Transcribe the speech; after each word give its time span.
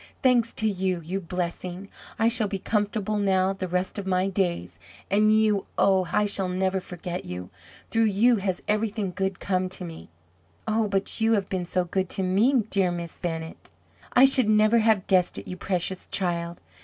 "Thanks 0.23 0.51
to 0.53 0.67
you 0.67 0.99
you 1.01 1.21
blessing! 1.21 1.87
I 2.17 2.27
shall 2.27 2.47
be 2.47 2.57
comfortable 2.57 3.19
now 3.19 3.53
the 3.53 3.67
rest 3.67 3.99
of 3.99 4.07
my 4.07 4.25
days. 4.25 4.79
And 5.11 5.31
you! 5.39 5.67
oh! 5.77 6.09
I 6.11 6.25
shall 6.25 6.49
never 6.49 6.79
forget 6.79 7.23
you! 7.23 7.51
Through 7.91 8.05
you 8.05 8.37
has 8.37 8.63
everything 8.67 9.11
good 9.15 9.39
come 9.39 9.69
to 9.69 9.85
me." 9.85 10.09
"Oh, 10.67 10.87
but 10.87 11.21
you 11.21 11.33
have 11.33 11.49
been 11.49 11.65
so 11.65 11.85
good 11.85 12.09
to 12.17 12.23
me, 12.23 12.63
dear 12.71 12.89
Miss 12.89 13.15
Bennett!" 13.17 13.69
"I 14.13 14.25
should 14.25 14.49
never 14.49 14.79
have 14.79 15.05
guessed 15.05 15.37
it, 15.37 15.47
you 15.47 15.55
precious 15.55 16.07
child! 16.07 16.61